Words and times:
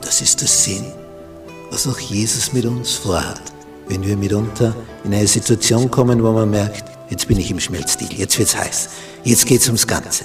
Das 0.00 0.20
ist 0.20 0.40
der 0.40 0.48
Sinn, 0.48 0.92
was 1.70 1.86
auch 1.86 1.98
Jesus 1.98 2.52
mit 2.52 2.64
uns 2.64 2.94
vorhat, 2.94 3.40
wenn 3.88 4.02
wir 4.02 4.16
mitunter 4.16 4.74
in 5.04 5.14
eine 5.14 5.26
Situation 5.26 5.90
kommen, 5.90 6.22
wo 6.22 6.32
man 6.32 6.50
merkt, 6.50 6.84
jetzt 7.10 7.28
bin 7.28 7.38
ich 7.38 7.50
im 7.50 7.60
Schmelzstil, 7.60 8.12
jetzt 8.12 8.38
wird's 8.38 8.56
heiß, 8.56 8.88
jetzt 9.24 9.46
geht's 9.46 9.66
ums 9.66 9.86
Ganze. 9.86 10.24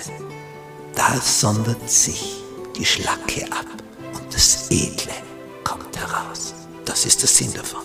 Da 0.95 1.19
sondert 1.21 1.89
sich 1.89 2.37
die 2.77 2.85
Schlacke 2.85 3.45
ab 3.51 3.65
und 4.13 4.33
das 4.33 4.69
Edle 4.69 5.13
kommt 5.63 5.97
heraus. 5.97 6.53
Das 6.85 7.05
ist 7.05 7.21
der 7.21 7.29
Sinn 7.29 7.53
davon. 7.53 7.81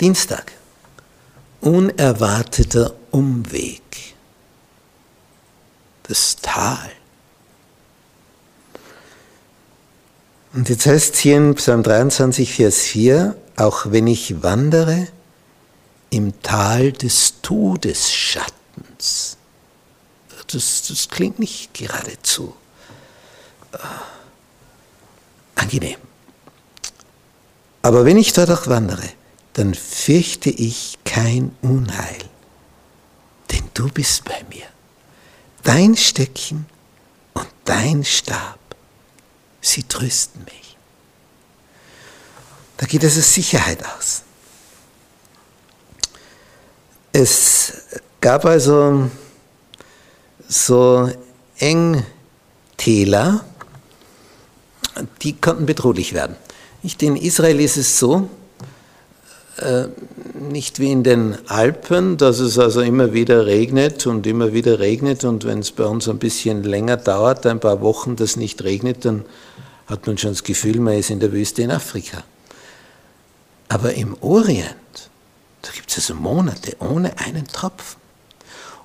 Dienstag. 0.00 0.52
Unerwarteter 1.60 2.94
Umweg. 3.10 3.82
Das 6.02 6.36
Tal. 6.36 6.90
Und 10.54 10.68
jetzt 10.68 10.86
heißt 10.86 11.14
es 11.14 11.20
hier 11.20 11.36
in 11.36 11.54
Psalm 11.56 11.82
23, 11.82 12.54
Vers 12.54 12.82
4, 12.82 13.36
auch 13.56 13.86
wenn 13.90 14.06
ich 14.06 14.40
wandere 14.44 15.08
im 16.10 16.40
Tal 16.42 16.92
des 16.92 17.40
Todesschattens. 17.42 19.36
Das, 20.46 20.84
das 20.88 21.08
klingt 21.08 21.40
nicht 21.40 21.74
geradezu 21.74 22.54
äh, 23.72 23.78
angenehm. 25.56 25.98
Aber 27.82 28.04
wenn 28.04 28.16
ich 28.16 28.32
dort 28.32 28.50
auch 28.50 28.68
wandere, 28.68 29.08
dann 29.54 29.74
fürchte 29.74 30.50
ich 30.50 30.98
kein 31.04 31.56
Unheil, 31.62 32.18
denn 33.50 33.64
du 33.74 33.88
bist 33.88 34.24
bei 34.24 34.40
mir. 34.48 34.66
Dein 35.64 35.96
Stöckchen 35.96 36.66
und 37.32 37.48
dein 37.64 38.04
Stab, 38.04 38.60
sie 39.64 39.82
trösten 39.82 40.44
mich. 40.44 40.76
Da 42.76 42.86
geht 42.86 43.02
also 43.02 43.20
Sicherheit 43.20 43.84
aus. 43.84 44.22
Es 47.12 47.72
gab 48.20 48.44
also 48.44 49.10
so 50.48 51.10
Engtäler, 51.58 53.44
die 55.22 55.34
konnten 55.36 55.66
bedrohlich 55.66 56.12
werden. 56.12 56.36
In 57.00 57.16
Israel 57.16 57.60
ist 57.60 57.76
es 57.76 57.98
so, 57.98 58.28
äh, 59.56 59.86
nicht 60.48 60.78
wie 60.78 60.92
in 60.92 61.02
den 61.02 61.36
Alpen, 61.48 62.16
dass 62.16 62.38
es 62.38 62.58
also 62.58 62.80
immer 62.80 63.12
wieder 63.12 63.46
regnet 63.46 64.06
und 64.06 64.26
immer 64.26 64.52
wieder 64.52 64.78
regnet 64.78 65.24
und 65.24 65.44
wenn 65.44 65.60
es 65.60 65.72
bei 65.72 65.84
uns 65.84 66.08
ein 66.08 66.18
bisschen 66.18 66.62
länger 66.62 66.96
dauert, 66.96 67.46
ein 67.46 67.60
paar 67.60 67.80
Wochen 67.80 68.16
das 68.16 68.36
nicht 68.36 68.62
regnet, 68.64 69.04
dann 69.04 69.24
hat 69.86 70.06
man 70.06 70.18
schon 70.18 70.30
das 70.30 70.44
Gefühl, 70.44 70.80
man 70.80 70.94
ist 70.94 71.10
in 71.10 71.20
der 71.20 71.32
Wüste 71.32 71.62
in 71.62 71.70
Afrika. 71.70 72.24
Aber 73.68 73.94
im 73.94 74.16
Orient, 74.20 75.10
da 75.62 75.70
gibt 75.72 75.90
es 75.90 75.96
also 75.96 76.14
Monate 76.14 76.76
ohne 76.80 77.18
einen 77.18 77.46
Tropfen. 77.46 78.00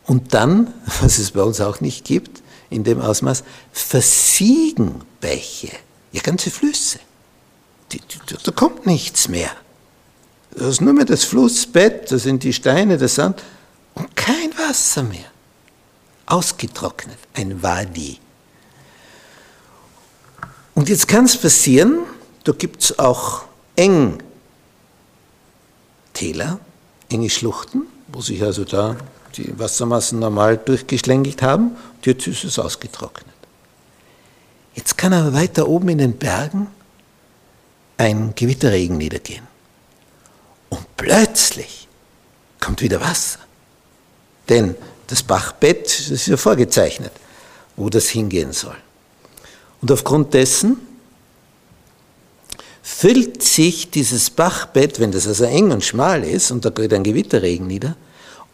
Und 0.05 0.33
dann, 0.33 0.73
was 1.01 1.19
es 1.19 1.31
bei 1.31 1.41
uns 1.41 1.61
auch 1.61 1.81
nicht 1.81 2.05
gibt, 2.05 2.41
in 2.69 2.83
dem 2.83 3.01
Ausmaß, 3.01 3.43
versiegen 3.71 5.01
Bäche, 5.21 5.71
ja 6.11 6.21
ganze 6.21 6.51
Flüsse. 6.51 6.99
Da 8.43 8.51
kommt 8.51 8.85
nichts 8.85 9.27
mehr. 9.27 9.49
Das 10.51 10.67
ist 10.67 10.81
nur 10.81 10.93
mehr 10.93 11.05
das 11.05 11.23
Flussbett, 11.23 12.11
das 12.11 12.23
sind 12.23 12.43
die 12.43 12.53
Steine, 12.53 12.97
der 12.97 13.07
Sand 13.07 13.43
und 13.95 14.15
kein 14.15 14.51
Wasser 14.57 15.03
mehr. 15.03 15.25
Ausgetrocknet, 16.25 17.17
ein 17.33 17.61
Wadi. 17.63 18.19
Und 20.75 20.89
jetzt 20.89 21.07
kann 21.07 21.25
es 21.25 21.35
passieren, 21.35 21.99
da 22.43 22.51
gibt 22.51 22.83
es 22.83 22.99
auch 22.99 23.43
Engtäler, 23.75 24.19
enge 27.09 27.29
Schluchten, 27.29 27.83
wo 28.07 28.21
sich 28.21 28.41
also 28.43 28.63
da 28.63 28.95
die 29.35 29.57
Wassermassen 29.57 30.19
normal 30.19 30.57
durchgeschlängelt 30.57 31.41
haben 31.41 31.75
und 31.95 32.05
jetzt 32.05 32.27
ist 32.27 32.43
es 32.43 32.59
ausgetrocknet. 32.59 33.25
Jetzt 34.75 34.97
kann 34.97 35.13
aber 35.13 35.33
weiter 35.33 35.67
oben 35.67 35.89
in 35.89 35.97
den 35.97 36.17
Bergen 36.17 36.67
ein 37.97 38.33
Gewitterregen 38.35 38.97
niedergehen. 38.97 39.47
Plötzlich 40.99 41.87
kommt 42.59 42.81
wieder 42.81 42.99
Wasser. 42.99 43.39
Denn 44.49 44.75
das 45.07 45.23
Bachbett 45.23 45.85
das 45.85 46.09
ist 46.09 46.27
ja 46.27 46.35
vorgezeichnet, 46.35 47.13
wo 47.77 47.89
das 47.89 48.09
hingehen 48.09 48.51
soll. 48.51 48.75
Und 49.81 49.91
aufgrund 49.93 50.33
dessen 50.33 50.77
füllt 52.83 53.41
sich 53.41 53.89
dieses 53.89 54.29
Bachbett, 54.29 54.99
wenn 54.99 55.13
das 55.13 55.25
also 55.25 55.45
eng 55.45 55.71
und 55.71 55.85
schmal 55.85 56.25
ist 56.25 56.51
und 56.51 56.65
da 56.65 56.69
geht 56.69 56.93
ein 56.93 57.03
Gewitterregen 57.03 57.65
nieder 57.65 57.95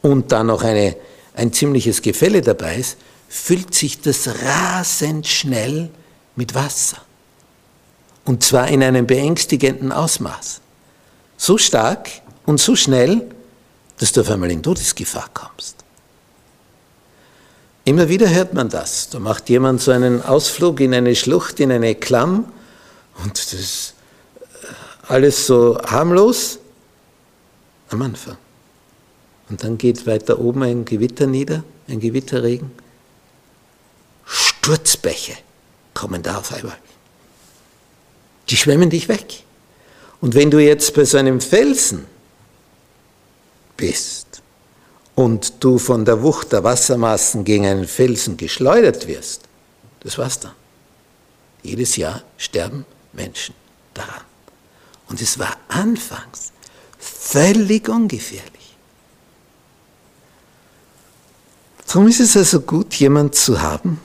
und 0.04 0.32
da 0.32 0.44
noch 0.44 0.62
eine, 0.62 0.96
ein 1.34 1.52
ziemliches 1.52 2.04
Gefälle 2.04 2.42
dabei 2.42 2.76
ist, 2.76 2.98
füllt 3.28 3.74
sich 3.74 4.02
das 4.02 4.30
rasend 4.44 5.26
schnell 5.26 5.90
mit 6.36 6.54
Wasser. 6.54 6.98
Und 8.24 8.44
zwar 8.44 8.68
in 8.68 8.84
einem 8.84 9.08
beängstigenden 9.08 9.92
Ausmaß. 9.92 10.62
So 11.38 11.58
stark 11.58 12.10
und 12.46 12.60
so 12.60 12.76
schnell, 12.76 13.30
dass 13.98 14.12
du 14.12 14.22
auf 14.22 14.30
einmal 14.30 14.52
in 14.52 14.62
Todesgefahr 14.62 15.30
kommst. 15.34 15.78
Immer 17.86 18.10
wieder 18.10 18.30
hört 18.30 18.54
man 18.54 18.70
das. 18.70 19.10
Da 19.10 19.20
macht 19.20 19.48
jemand 19.50 19.80
so 19.80 19.92
einen 19.92 20.22
Ausflug 20.22 20.80
in 20.80 20.94
eine 20.94 21.16
Schlucht, 21.16 21.60
in 21.60 21.72
eine 21.72 21.96
Klamm 21.96 22.52
und 23.24 23.38
das 23.38 23.54
ist 23.54 23.94
äh, 24.42 24.68
alles 25.08 25.46
so 25.46 25.80
harmlos 25.86 26.60
am 27.90 28.02
Anfang. 28.02 28.38
Und 29.50 29.64
dann 29.64 29.78
geht 29.78 30.08
weiter 30.08 30.40
oben 30.40 30.64
ein 30.64 30.86
Gewitter 30.86 31.28
nieder, 31.28 31.64
ein 31.88 32.00
Gewitterregen. 32.00 32.72
Sturzbäche 34.26 35.38
kommen 35.94 36.24
da 36.24 36.40
auf 36.40 36.52
einmal. 36.52 36.78
Die 38.50 38.58
schwemmen 38.58 38.90
dich 38.90 39.08
weg. 39.08 39.44
Und 40.22 40.34
wenn 40.34 40.50
du 40.50 40.58
jetzt 40.58 40.96
bei 40.96 41.06
so 41.06 41.18
einem 41.18 41.40
Felsen 41.40 42.06
bist 43.78 44.42
und 45.16 45.64
du 45.64 45.78
von 45.78 46.06
der 46.06 46.22
Wucht 46.22 46.52
der 46.52 46.64
Wassermassen 46.64 47.44
gegen 47.44 47.66
einen 47.66 47.88
Felsen 47.88 48.38
geschleudert 48.38 49.08
wirst, 49.08 49.42
das 50.02 50.18
war's 50.18 50.40
dann. 50.40 50.54
Jedes 51.64 51.96
Jahr 51.96 52.22
sterben 52.38 52.86
Menschen 53.14 53.56
daran. 53.94 54.22
Und 55.08 55.22
es 55.22 55.40
war 55.40 55.58
anfangs 55.68 56.52
völlig 57.00 57.90
ungefährlich. 57.90 58.76
Darum 61.88 62.08
ist 62.08 62.20
es 62.20 62.36
also 62.36 62.62
gut, 62.62 62.94
jemand 62.96 63.36
zu 63.36 63.62
haben, 63.62 64.02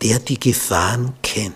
der 0.00 0.18
die 0.18 0.40
Gefahren 0.40 1.14
kennt 1.22 1.54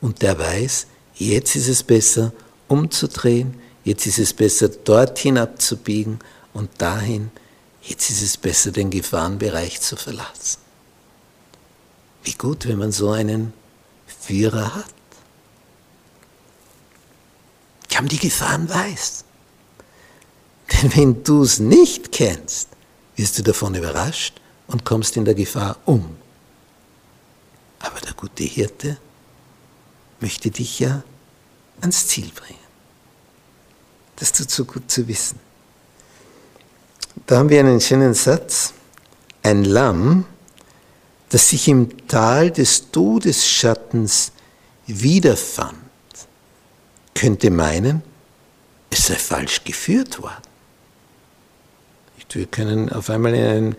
und 0.00 0.22
der 0.22 0.38
weiß, 0.38 0.86
jetzt 1.14 1.56
ist 1.56 1.68
es 1.68 1.82
besser 1.82 2.32
umzudrehen, 2.66 3.58
jetzt 3.88 4.06
ist 4.06 4.18
es 4.18 4.34
besser 4.34 4.68
dorthin 4.68 5.38
abzubiegen 5.38 6.18
und 6.52 6.70
dahin, 6.78 7.30
jetzt 7.82 8.10
ist 8.10 8.22
es 8.22 8.36
besser 8.36 8.70
den 8.70 8.90
Gefahrenbereich 8.90 9.80
zu 9.80 9.96
verlassen. 9.96 10.60
Wie 12.22 12.34
gut, 12.34 12.68
wenn 12.68 12.78
man 12.78 12.92
so 12.92 13.10
einen 13.10 13.54
Führer 14.06 14.74
hat. 14.74 14.84
Der 17.90 18.00
um 18.00 18.08
die 18.08 18.18
Gefahren 18.18 18.68
weiß. 18.68 19.24
Denn 20.70 20.94
wenn 20.94 21.24
du 21.24 21.42
es 21.42 21.58
nicht 21.58 22.12
kennst, 22.12 22.68
wirst 23.16 23.38
du 23.38 23.42
davon 23.42 23.74
überrascht 23.74 24.40
und 24.66 24.84
kommst 24.84 25.16
in 25.16 25.24
der 25.24 25.34
Gefahr 25.34 25.78
um. 25.86 26.16
Aber 27.78 28.00
der 28.00 28.12
gute 28.12 28.44
Hirte 28.44 28.98
möchte 30.20 30.50
dich 30.50 30.78
ja 30.78 31.02
ans 31.80 32.06
Ziel 32.06 32.30
bringen. 32.34 32.67
Das 34.18 34.32
tut 34.32 34.50
so 34.50 34.64
gut 34.64 34.90
zu 34.90 35.06
wissen. 35.06 35.38
Da 37.26 37.38
haben 37.38 37.48
wir 37.48 37.60
einen 37.60 37.80
schönen 37.80 38.14
Satz. 38.14 38.72
Ein 39.42 39.64
Lamm 39.64 40.24
das 41.28 41.50
sich 41.50 41.68
im 41.68 42.06
Tal 42.06 42.50
des 42.50 42.90
Todesschattens 42.90 44.32
wiederfand, 44.86 45.76
könnte 47.14 47.50
meinen, 47.50 48.02
es 48.90 49.06
sei 49.06 49.14
falsch 49.14 49.64
geführt 49.64 50.22
worden. 50.22 50.42
Wir 52.30 52.46
können 52.46 52.92
auf 52.92 53.08
einmal 53.08 53.34
in 53.34 53.44
einem 53.44 53.76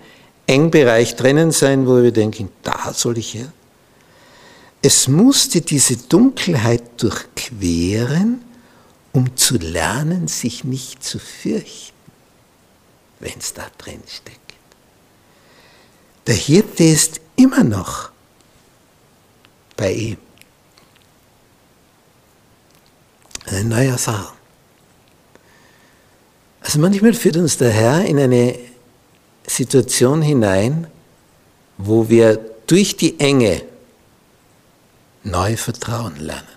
Engbereich 0.48 1.16
drinnen 1.16 1.52
sein, 1.52 1.86
wo 1.88 2.02
wir 2.02 2.12
denken, 2.12 2.50
da 2.64 2.94
soll 2.94 3.20
ich 3.20 3.36
her. 3.36 3.52
Es 4.82 5.08
musste 5.08 5.62
diese 5.62 5.98
Dunkelheit 5.98 7.02
durchqueren, 7.02 8.42
um 9.12 9.36
zu 9.36 9.58
lernen, 9.58 10.28
sich 10.28 10.64
nicht 10.64 11.04
zu 11.04 11.20
fürchten, 11.20 11.94
wenn 13.20 13.38
es 13.38 13.54
da 13.54 13.68
drin 13.78 14.02
steckt. 14.08 14.40
Der 16.28 16.36
Hirte 16.36 16.84
ist 16.84 17.22
immer 17.36 17.64
noch 17.64 18.12
bei 19.76 19.94
ihm. 19.94 20.18
Eine 23.46 23.64
neue 23.64 23.88
Erfahrung. 23.88 24.38
Also 26.62 26.80
manchmal 26.80 27.14
führt 27.14 27.38
uns 27.38 27.58
der 27.58 27.72
Herr 27.72 28.06
in 28.06 28.20
eine 28.20 28.60
Situation 29.48 30.22
hinein, 30.22 30.88
wo 31.78 32.10
wir 32.10 32.38
durch 32.68 32.96
die 32.96 33.20
Enge 33.20 33.64
neu 35.24 35.58
Vertrauen 35.58 36.18
lernen, 36.18 36.48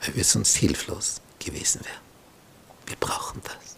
weil 0.00 0.16
wir 0.16 0.24
sonst 0.24 0.56
hilflos 0.56 1.20
gewesen 1.44 1.84
wären. 1.84 2.04
Wir 2.86 2.96
brauchen 2.96 3.40
das. 3.44 3.76